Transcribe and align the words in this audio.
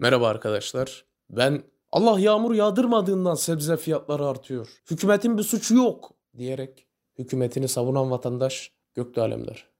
Merhaba 0.00 0.28
arkadaşlar. 0.28 1.04
Ben 1.30 1.62
Allah 1.92 2.20
yağmur 2.20 2.54
yağdırmadığından 2.54 3.34
sebze 3.34 3.76
fiyatları 3.76 4.26
artıyor. 4.26 4.68
Hükümetin 4.90 5.38
bir 5.38 5.42
suçu 5.42 5.76
yok 5.76 6.14
diyerek 6.36 6.86
hükümetini 7.18 7.68
savunan 7.68 8.10
vatandaş 8.10 8.72
Gökte 8.94 9.20
Alemdar. 9.20 9.70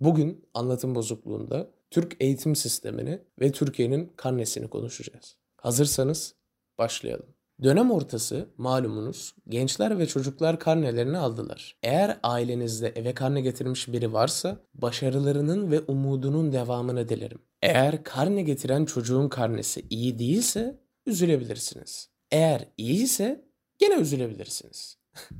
Bugün 0.00 0.48
anlatım 0.54 0.94
bozukluğunda 0.94 1.70
Türk 1.90 2.16
eğitim 2.20 2.56
sistemini 2.56 3.22
ve 3.40 3.52
Türkiye'nin 3.52 4.12
karnesini 4.16 4.70
konuşacağız. 4.70 5.36
Hazırsanız 5.56 6.34
başlayalım. 6.78 7.35
Dönem 7.62 7.90
ortası 7.90 8.48
malumunuz 8.58 9.34
gençler 9.48 9.98
ve 9.98 10.06
çocuklar 10.06 10.58
karnelerini 10.58 11.18
aldılar. 11.18 11.78
Eğer 11.82 12.18
ailenizde 12.22 12.88
eve 12.88 13.14
karne 13.14 13.40
getirmiş 13.40 13.88
biri 13.88 14.12
varsa 14.12 14.58
başarılarının 14.74 15.70
ve 15.70 15.80
umudunun 15.80 16.52
devamını 16.52 17.08
dilerim. 17.08 17.38
Eğer 17.62 18.04
karne 18.04 18.42
getiren 18.42 18.84
çocuğun 18.84 19.28
karnesi 19.28 19.86
iyi 19.90 20.18
değilse 20.18 20.80
üzülebilirsiniz. 21.06 22.10
Eğer 22.30 22.68
iyi 22.76 23.04
ise 23.04 23.44
gene 23.78 23.94
üzülebilirsiniz. 23.94 24.98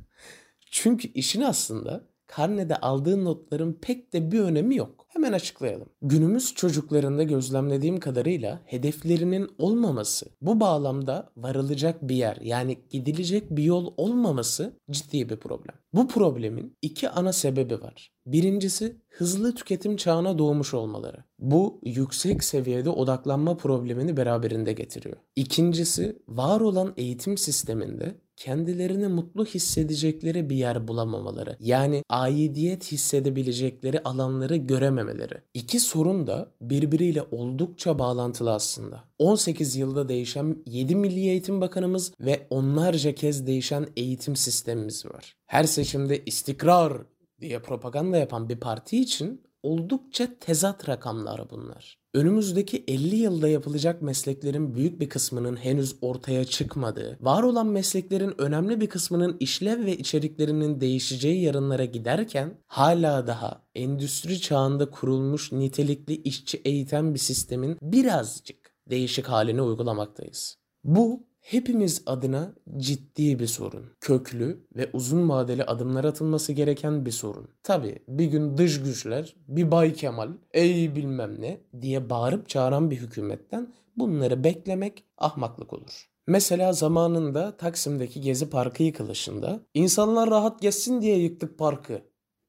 Çünkü 0.71 1.07
işin 1.07 1.41
aslında 1.41 2.07
karnede 2.27 2.75
aldığın 2.75 3.25
notların 3.25 3.73
pek 3.81 4.13
de 4.13 4.31
bir 4.31 4.39
önemi 4.39 4.75
yok. 4.75 5.05
Hemen 5.07 5.33
açıklayalım. 5.33 5.89
Günümüz 6.01 6.53
çocuklarında 6.53 7.23
gözlemlediğim 7.23 7.99
kadarıyla 7.99 8.61
hedeflerinin 8.65 9.49
olmaması, 9.57 10.25
bu 10.41 10.59
bağlamda 10.59 11.29
varılacak 11.37 12.01
bir 12.01 12.15
yer 12.15 12.37
yani 12.41 12.77
gidilecek 12.89 13.51
bir 13.51 13.63
yol 13.63 13.93
olmaması 13.97 14.79
ciddi 14.91 15.29
bir 15.29 15.37
problem. 15.37 15.75
Bu 15.93 16.07
problemin 16.07 16.77
iki 16.81 17.09
ana 17.09 17.33
sebebi 17.33 17.81
var. 17.81 18.16
Birincisi 18.27 18.97
hızlı 19.09 19.55
tüketim 19.55 19.97
çağına 19.97 20.37
doğmuş 20.37 20.73
olmaları. 20.73 21.17
Bu 21.39 21.79
yüksek 21.83 22.43
seviyede 22.43 22.89
odaklanma 22.89 23.57
problemini 23.57 24.17
beraberinde 24.17 24.73
getiriyor. 24.73 25.17
İkincisi 25.35 26.19
var 26.27 26.61
olan 26.61 26.93
eğitim 26.97 27.37
sisteminde 27.37 28.15
kendilerini 28.35 29.07
mutlu 29.07 29.45
hissedecekleri 29.45 30.49
bir 30.49 30.55
yer 30.55 30.87
bulamamaları. 30.87 31.57
Yani 31.59 32.03
aidiyet 32.09 32.91
hissedebilecekleri 32.91 34.03
alanları 34.03 34.55
görememeleri. 34.55 35.41
İki 35.53 35.79
sorun 35.79 36.27
da 36.27 36.51
birbiriyle 36.61 37.23
oldukça 37.31 37.99
bağlantılı 37.99 38.53
aslında. 38.53 39.03
18 39.19 39.75
yılda 39.75 40.09
değişen 40.09 40.57
7 40.65 40.95
Milli 40.95 41.29
Eğitim 41.29 41.61
Bakanımız 41.61 42.11
ve 42.19 42.47
onlarca 42.49 43.15
kez 43.15 43.47
değişen 43.47 43.87
eğitim 43.97 44.35
sistemimiz 44.35 45.05
var. 45.05 45.35
Her 45.45 45.63
seçimde 45.63 46.25
istikrar 46.25 46.93
diye 47.41 47.59
propaganda 47.59 48.17
yapan 48.17 48.49
bir 48.49 48.59
parti 48.59 48.99
için 48.99 49.47
oldukça 49.63 50.27
tezat 50.39 50.89
rakamlar 50.89 51.49
bunlar. 51.49 51.99
Önümüzdeki 52.13 52.83
50 52.87 53.15
yılda 53.15 53.47
yapılacak 53.47 54.01
mesleklerin 54.01 54.75
büyük 54.75 54.99
bir 54.99 55.09
kısmının 55.09 55.55
henüz 55.55 55.95
ortaya 56.01 56.45
çıkmadığı, 56.45 57.17
var 57.21 57.43
olan 57.43 57.67
mesleklerin 57.67 58.41
önemli 58.41 58.81
bir 58.81 58.87
kısmının 58.87 59.37
işlev 59.39 59.85
ve 59.85 59.97
içeriklerinin 59.97 60.81
değişeceği 60.81 61.43
yarınlara 61.43 61.85
giderken 61.85 62.53
hala 62.67 63.27
daha 63.27 63.61
endüstri 63.75 64.41
çağında 64.41 64.89
kurulmuş 64.91 65.51
nitelikli 65.51 66.15
işçi 66.15 66.61
eğiten 66.65 67.13
bir 67.13 67.19
sistemin 67.19 67.77
birazcık 67.81 68.75
değişik 68.89 69.25
halini 69.25 69.61
uygulamaktayız. 69.61 70.57
Bu 70.83 71.27
hepimiz 71.47 72.03
adına 72.05 72.53
ciddi 72.77 73.39
bir 73.39 73.47
sorun. 73.47 73.85
Köklü 74.01 74.67
ve 74.75 74.89
uzun 74.93 75.29
vadeli 75.29 75.63
adımlar 75.63 76.03
atılması 76.03 76.53
gereken 76.53 77.05
bir 77.05 77.11
sorun. 77.11 77.47
Tabi 77.63 77.99
bir 78.07 78.25
gün 78.25 78.57
dış 78.57 78.83
güçler 78.83 79.35
bir 79.47 79.71
Bay 79.71 79.93
Kemal 79.93 80.29
ey 80.53 80.95
bilmem 80.95 81.41
ne 81.41 81.61
diye 81.81 82.09
bağırıp 82.09 82.49
çağıran 82.49 82.91
bir 82.91 82.97
hükümetten 82.97 83.73
bunları 83.97 84.43
beklemek 84.43 85.03
ahmaklık 85.17 85.73
olur. 85.73 86.09
Mesela 86.27 86.73
zamanında 86.73 87.57
Taksim'deki 87.57 88.21
Gezi 88.21 88.49
Parkı 88.49 88.83
yıkılışında 88.83 89.59
insanlar 89.73 90.29
rahat 90.29 90.61
geçsin 90.61 91.01
diye 91.01 91.17
yıktık 91.17 91.57
parkı 91.57 92.01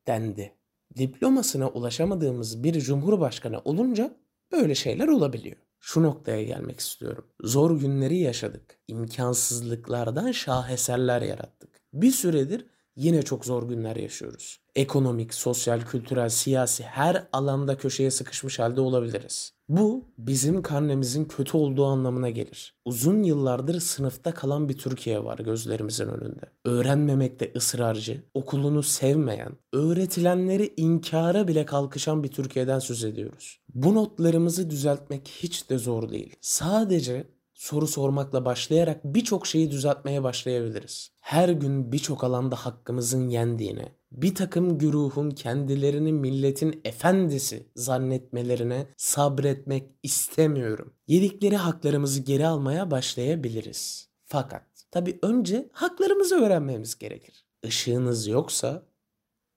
dendi. 0.07 0.55
Diplomasına 0.97 1.69
ulaşamadığımız 1.69 2.65
bir 2.65 2.81
cumhurbaşkanı 2.81 3.61
olunca 3.65 4.17
böyle 4.53 4.75
şeyler 4.75 5.09
olabiliyor 5.09 5.68
şu 5.81 6.03
noktaya 6.03 6.43
gelmek 6.43 6.81
istiyorum. 6.81 7.27
Zor 7.41 7.81
günleri 7.81 8.19
yaşadık. 8.19 8.79
İmkansızlıklardan 8.89 10.33
şaheserler 10.33 11.23
yarattık. 11.23 11.81
Bir 11.93 12.11
süredir 12.11 12.67
yine 12.99 13.23
çok 13.23 13.45
zor 13.45 13.69
günler 13.69 13.97
yaşıyoruz. 13.97 14.61
Ekonomik, 14.75 15.35
sosyal, 15.35 15.81
kültürel, 15.81 16.29
siyasi 16.29 16.85
her 16.85 17.29
alanda 17.33 17.77
köşeye 17.77 18.11
sıkışmış 18.11 18.59
halde 18.59 18.81
olabiliriz. 18.81 19.53
Bu 19.69 20.05
bizim 20.19 20.63
karnemizin 20.63 21.25
kötü 21.25 21.57
olduğu 21.57 21.85
anlamına 21.87 22.31
gelir. 22.31 22.75
Uzun 22.85 23.23
yıllardır 23.23 23.81
sınıfta 23.81 24.35
kalan 24.35 24.69
bir 24.69 24.79
Türkiye 24.79 25.25
var 25.25 25.39
gözlerimizin 25.39 26.09
önünde. 26.09 26.45
Öğrenmemekte 26.65 27.53
ısrarcı, 27.57 28.23
okulunu 28.35 28.83
sevmeyen, 28.83 29.53
öğretilenleri 29.73 30.75
inkara 30.77 31.49
bile 31.49 31.67
kalkışan 31.67 32.25
bir 32.25 32.29
Türkiye'den 32.29 32.79
söz 32.79 33.05
ediyoruz. 33.05 33.61
Bu 33.75 33.95
notlarımızı 33.95 34.71
düzeltmek 34.71 35.29
hiç 35.29 35.71
de 35.71 35.79
zor 35.79 36.11
değil. 36.11 36.37
Sadece 36.41 37.27
soru 37.59 37.87
sormakla 37.87 38.45
başlayarak 38.45 39.05
birçok 39.05 39.47
şeyi 39.47 39.71
düzeltmeye 39.71 40.23
başlayabiliriz. 40.23 41.11
Her 41.21 41.49
gün 41.49 41.93
birçok 41.93 42.25
alanda 42.25 42.57
hakkımızın 42.57 43.29
yendiğine, 43.29 43.93
bir 44.13 44.35
takım 44.35 44.79
güruhun 44.79 45.31
kendilerini 45.31 46.13
milletin 46.13 46.81
efendisi 46.85 47.69
zannetmelerine 47.77 48.87
sabretmek 48.97 49.91
istemiyorum. 50.03 50.95
Yedikleri 51.07 51.57
haklarımızı 51.57 52.21
geri 52.21 52.47
almaya 52.47 52.91
başlayabiliriz. 52.91 54.09
Fakat 54.25 54.65
tabi 54.91 55.19
önce 55.23 55.69
haklarımızı 55.73 56.37
öğrenmemiz 56.37 56.99
gerekir. 56.99 57.45
Işığınız 57.63 58.27
yoksa 58.27 58.83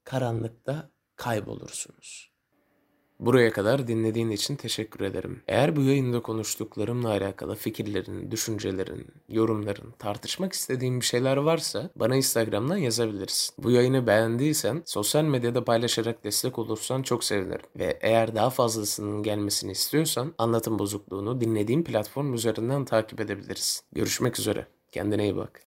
karanlıkta 0.03 0.91
kaybolursunuz. 1.15 2.30
Buraya 3.21 3.51
kadar 3.51 3.87
dinlediğin 3.87 4.29
için 4.31 4.55
teşekkür 4.55 5.05
ederim. 5.05 5.41
Eğer 5.47 5.75
bu 5.75 5.81
yayında 5.81 6.21
konuştuklarımla 6.21 7.09
alakalı 7.09 7.55
fikirlerin, 7.55 8.31
düşüncelerin, 8.31 9.07
yorumların, 9.29 9.93
tartışmak 9.99 10.53
istediğin 10.53 10.99
bir 10.99 11.05
şeyler 11.05 11.37
varsa 11.37 11.89
bana 11.95 12.15
Instagram'dan 12.15 12.77
yazabilirsin. 12.77 13.55
Bu 13.63 13.71
yayını 13.71 14.07
beğendiysen 14.07 14.81
sosyal 14.85 15.23
medyada 15.23 15.63
paylaşarak 15.63 16.23
destek 16.23 16.59
olursan 16.59 17.01
çok 17.03 17.23
sevinirim. 17.23 17.65
Ve 17.75 17.99
eğer 18.01 18.35
daha 18.35 18.49
fazlasının 18.49 19.23
gelmesini 19.23 19.71
istiyorsan 19.71 20.33
anlatım 20.37 20.79
bozukluğunu 20.79 21.41
dinlediğin 21.41 21.83
platform 21.83 22.33
üzerinden 22.33 22.85
takip 22.85 23.19
edebiliriz. 23.19 23.83
Görüşmek 23.93 24.39
üzere. 24.39 24.67
Kendine 24.91 25.23
iyi 25.23 25.35
bak. 25.35 25.59